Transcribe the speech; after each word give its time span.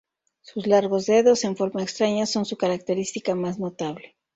Sus 0.41 0.65
largos 0.65 1.05
dedos, 1.05 1.43
en 1.43 1.55
forma 1.55 1.83
extraña, 1.83 2.25
son 2.25 2.43
su 2.45 2.57
característica 2.57 3.35
más 3.35 3.59
notable. 3.59 4.15